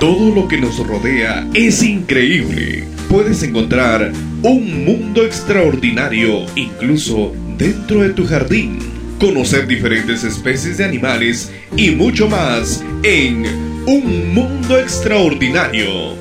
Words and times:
Todo 0.00 0.34
lo 0.34 0.48
que 0.48 0.56
nos 0.56 0.78
rodea 0.78 1.46
es 1.52 1.82
increíble. 1.82 2.84
Puedes 3.10 3.42
encontrar 3.42 4.10
un 4.42 4.86
mundo 4.86 5.26
extraordinario 5.26 6.46
incluso 6.56 7.34
dentro 7.58 8.00
de 8.00 8.08
tu 8.14 8.26
jardín. 8.26 8.78
Conocer 9.20 9.66
diferentes 9.66 10.24
especies 10.24 10.78
de 10.78 10.86
animales 10.86 11.52
y 11.76 11.90
mucho 11.90 12.30
más 12.30 12.82
en 13.02 13.44
Un 13.86 14.32
Mundo 14.32 14.78
Extraordinario. 14.78 16.14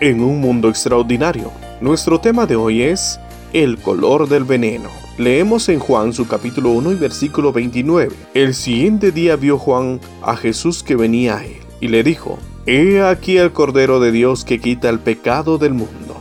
En 0.00 0.22
Un 0.22 0.40
Mundo 0.40 0.70
Extraordinario, 0.70 1.52
nuestro 1.82 2.18
tema 2.18 2.46
de 2.46 2.56
hoy 2.56 2.80
es 2.80 3.20
el 3.52 3.76
color 3.76 4.26
del 4.26 4.44
veneno. 4.44 5.07
Leemos 5.18 5.68
en 5.68 5.80
Juan 5.80 6.12
su 6.12 6.28
capítulo 6.28 6.70
1 6.70 6.92
y 6.92 6.94
versículo 6.94 7.52
29. 7.52 8.14
El 8.34 8.54
siguiente 8.54 9.10
día 9.10 9.34
vio 9.34 9.58
Juan 9.58 10.00
a 10.22 10.36
Jesús 10.36 10.84
que 10.84 10.94
venía 10.94 11.38
a 11.38 11.44
él 11.44 11.56
y 11.80 11.88
le 11.88 12.04
dijo, 12.04 12.38
He 12.66 13.02
aquí 13.02 13.36
el 13.36 13.50
Cordero 13.50 13.98
de 13.98 14.12
Dios 14.12 14.44
que 14.44 14.60
quita 14.60 14.88
el 14.88 15.00
pecado 15.00 15.58
del 15.58 15.74
mundo. 15.74 16.16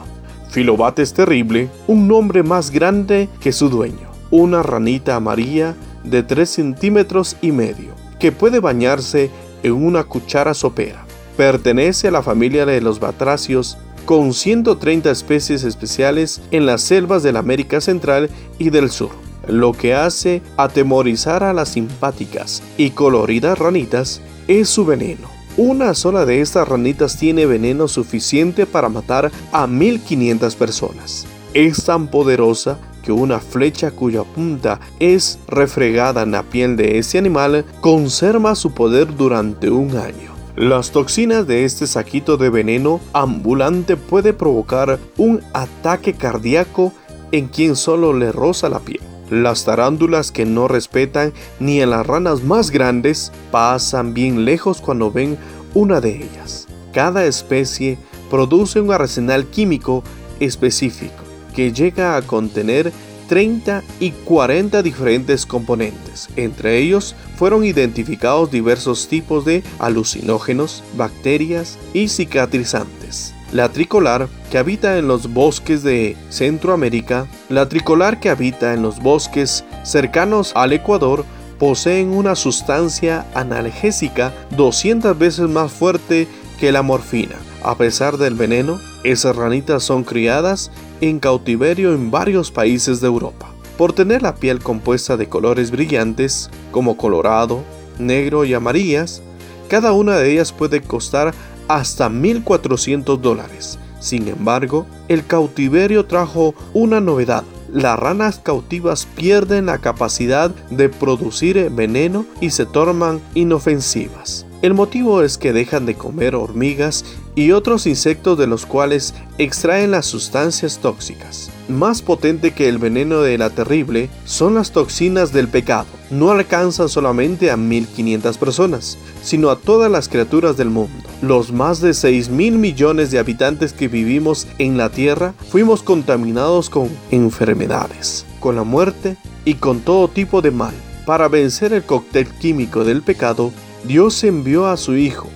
Filobate 0.50 1.04
es 1.04 1.14
terrible, 1.14 1.70
un 1.86 2.08
nombre 2.08 2.42
más 2.42 2.72
grande 2.72 3.30
que 3.40 3.52
su 3.52 3.70
dueño, 3.70 4.10
una 4.32 4.64
ranita 4.64 5.16
amarilla 5.16 5.76
de 6.04 6.23
3 6.23 6.50
centímetros 6.50 7.38
y 7.40 7.52
medio, 7.52 7.94
que 8.20 8.32
puede 8.32 8.59
bañarse 8.59 9.30
en 9.62 9.73
una 9.73 10.06
cuchara 10.06 10.56
sopera. 10.56 11.06
Pertenece 11.38 12.08
a 12.08 12.12
la 12.12 12.23
familia 12.23 12.66
de 12.66 12.82
los 12.82 13.00
batracios 13.00 13.78
con 14.08 14.34
130 14.34 15.12
especies 15.12 15.66
especiales 15.66 16.42
en 16.52 16.66
las 16.66 16.82
selvas 16.82 17.24
de 17.24 17.34
la 17.34 17.40
América 17.40 17.82
Central 17.82 18.30
y 18.58 18.70
del 18.70 18.90
Sur, 18.90 19.09
lo 19.50 19.73
que 19.73 19.95
hace 19.95 20.42
atemorizar 20.56 21.44
a 21.44 21.52
las 21.52 21.68
simpáticas 21.73 22.64
y 22.78 22.92
coloridas 22.92 23.59
ranitas 23.59 24.22
es 24.48 24.70
su 24.70 24.86
veneno. 24.86 25.28
Una 25.58 25.94
sola 25.94 26.26
de 26.26 26.40
estas 26.40 26.66
ranitas 26.70 27.20
tiene 27.20 27.46
veneno 27.46 27.90
suficiente 27.90 28.66
para 28.66 28.88
matar 28.88 29.30
a 29.52 29.68
1500 29.68 30.56
personas. 30.56 31.28
Es 31.53 31.84
tan 31.84 32.08
poderosa 32.08 32.80
que 33.03 33.12
una 33.12 33.42
flecha 33.42 33.92
cuya 33.92 34.24
punta 34.24 34.80
es 35.02 35.38
refregada 35.50 36.22
en 36.22 36.31
la 36.31 36.44
piel 36.44 36.78
de 36.78 36.98
ese 36.98 37.18
animal 37.18 37.66
conserva 37.81 38.56
su 38.56 38.72
poder 38.72 39.18
durante 39.18 39.70
un 39.70 39.98
año. 39.98 40.37
Las 40.58 40.89
toxinas 40.89 41.45
de 41.45 41.66
este 41.66 41.86
saquito 41.86 42.36
de 42.36 42.50
veneno 42.50 43.00
ambulante 43.13 43.95
puede 43.95 44.33
provocar 44.33 44.97
un 45.16 45.44
ataque 45.53 46.13
cardíaco 46.13 46.94
en 47.31 47.47
quien 47.47 47.75
solo 47.75 48.11
le 48.11 48.31
roza 48.31 48.67
la 48.67 48.80
piel. 48.80 49.02
Las 49.30 49.66
tarántulas 49.66 50.31
que 50.31 50.47
no 50.47 50.67
respetan 50.67 51.31
ni 51.59 51.80
a 51.80 51.85
las 51.85 52.08
ranas 52.08 52.44
más 52.44 52.72
grandes 52.72 53.31
pasan 53.52 54.16
bien 54.16 54.45
lejos 54.45 54.81
cuando 54.81 55.11
ven 55.11 55.38
una 55.75 56.02
de 56.02 56.16
ellas. 56.23 56.67
Cada 56.91 57.25
especie 57.25 58.00
produce 58.31 58.81
un 58.81 58.91
arsenal 58.91 59.45
químico 59.45 60.03
específico 60.39 61.23
que 61.55 61.72
llega 61.72 62.17
a 62.17 62.23
contener 62.23 62.91
30 63.28 63.83
y 64.00 64.11
40 64.11 64.81
diferentes 64.81 65.45
componentes. 65.45 66.30
Entre 66.36 66.78
ellos 66.80 67.16
fueron 67.36 67.64
identificados 67.64 68.52
diversos 68.52 69.08
tipos 69.08 69.45
de 69.45 69.64
alucinógenos, 69.80 70.84
bacterias 70.95 71.78
y 71.94 72.08
cicatrizantes. 72.08 73.34
La 73.52 73.69
tricolar, 73.69 74.28
que 74.52 74.58
habita 74.58 74.97
en 74.97 75.08
los 75.08 75.34
bosques 75.34 75.81
de 75.81 76.17
Centroamérica, 76.30 77.28
la 77.47 77.69
tricolar 77.69 78.19
que 78.19 78.30
habita 78.30 78.73
en 78.73 78.81
los 78.81 79.02
bosques 79.02 79.64
cercanos 79.84 80.52
al 80.56 80.73
Ecuador, 80.73 81.23
poseen 81.58 82.09
una 82.09 82.35
sustancia 82.35 83.25
analgésica 83.34 84.34
200 84.57 85.18
veces 85.18 85.47
más 85.47 85.72
fuerte 85.72 86.28
que 86.59 86.72
la 86.72 86.81
morfina. 86.81 87.35
A 87.63 87.75
pesar 87.75 88.18
del 88.18 88.35
veneno, 88.35 88.79
esas 89.03 89.35
ranitas 89.35 89.84
son 89.84 90.03
criadas 90.03 90.72
en 91.02 91.19
cautiverio 91.19 91.94
en 91.94 92.12
varios 92.12 92.52
países 92.52 93.02
de 93.02 93.08
Europa. 93.08 93.52
Por 93.78 93.94
tener 93.94 94.24
la 94.24 94.35
piel 94.35 94.59
compuesta 94.59 95.18
de 95.18 95.30
colores 95.30 95.69
brillantes 95.69 96.50
como 96.72 96.97
colorado, 96.97 97.62
negro 98.00 98.44
y 98.44 98.53
amarillas, 98.53 99.22
cada 99.68 99.91
una 99.91 100.18
de 100.18 100.31
ellas 100.31 100.52
puede 100.52 100.81
costar 100.81 101.34
hasta 101.68 102.09
1.400 102.09 103.19
dólares. 103.19 103.78
Sin 104.00 104.28
embargo, 104.28 104.85
el 105.08 105.25
cautiverio 105.25 106.06
trajo 106.06 106.56
una 106.74 107.02
novedad. 107.02 107.44
Las 107.72 108.00
ranas 108.00 108.40
cautivas 108.40 109.06
pierden 109.16 109.68
la 109.68 109.78
capacidad 109.79 110.50
de 110.69 110.90
producir 110.90 111.69
veneno 111.69 112.25
y 112.40 112.52
se 112.52 112.66
tornan 112.66 113.19
inofensivas. 113.35 114.47
El 114.63 114.73
motivo 114.73 115.22
es 115.22 115.38
que 115.38 115.53
dejan 115.53 115.85
de 115.85 115.94
comer 115.94 116.34
hormigas 116.34 117.06
y 117.35 117.51
otros 117.51 117.85
insectos 117.85 118.40
de 118.40 118.47
los 118.47 118.66
cuales 118.66 119.13
extraen 119.38 119.91
las 119.91 120.07
sustancias 120.07 120.79
tóxicas. 120.79 121.51
Más 121.69 122.01
potente 122.01 122.51
que 122.51 122.67
el 122.67 122.79
veneno 122.79 123.22
de 123.22 123.38
la 123.38 123.51
terrible 123.51 124.09
son 124.25 124.56
las 124.56 124.72
toxinas 124.72 125.31
del 125.31 125.47
pecado. 125.47 125.85
No 126.09 126.31
alcanzan 126.31 126.90
solamente 126.90 127.51
a 127.51 127.57
1500 127.57 128.38
personas, 128.40 128.97
sino 129.22 129.51
a 129.51 129.57
todas 129.57 129.91
las 129.91 130.09
criaturas 130.09 130.57
del 130.57 130.72
mundo. 130.72 131.07
Los 131.22 131.51
más 131.51 131.79
de 131.79 131.94
6 131.94 132.29
mil 132.29 132.57
millones 132.57 133.12
de 133.12 133.19
habitantes 133.19 133.73
que 133.73 133.88
vivimos 133.88 134.47
en 134.57 134.78
la 134.78 134.90
tierra 134.90 135.35
fuimos 135.51 135.84
contaminados 135.84 136.72
con 136.72 136.90
enfermedades, 137.12 138.25
con 138.40 138.56
la 138.56 138.63
muerte 138.63 139.17
y 139.46 139.56
con 139.56 139.81
todo 139.81 140.07
tipo 140.07 140.41
de 140.41 140.50
mal. 140.50 140.73
Para 141.06 141.28
vencer 141.28 141.73
el 141.73 141.84
cóctel 141.84 142.28
químico 142.28 142.84
del 142.84 143.01
pecado, 143.01 143.51
Dios 143.88 144.24
envió 144.24 144.68
a 144.68 144.78
su 144.78 144.96
Hijo. 144.96 145.30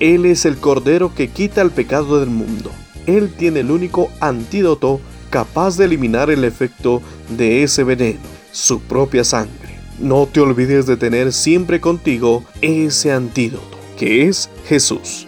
Él 0.00 0.26
es 0.26 0.44
el 0.44 0.58
Cordero 0.58 1.12
que 1.14 1.28
quita 1.28 1.60
el 1.62 1.70
pecado 1.70 2.20
del 2.20 2.30
mundo. 2.30 2.70
Él 3.06 3.32
tiene 3.36 3.60
el 3.60 3.70
único 3.70 4.10
antídoto 4.20 5.00
capaz 5.30 5.76
de 5.76 5.86
eliminar 5.86 6.30
el 6.30 6.44
efecto 6.44 7.02
de 7.36 7.62
ese 7.62 7.84
veneno, 7.84 8.20
su 8.52 8.80
propia 8.80 9.24
sangre. 9.24 9.78
No 9.98 10.26
te 10.26 10.40
olvides 10.40 10.86
de 10.86 10.96
tener 10.96 11.32
siempre 11.32 11.80
contigo 11.80 12.44
ese 12.60 13.12
antídoto, 13.12 13.78
que 13.98 14.28
es 14.28 14.48
Jesús. 14.66 15.27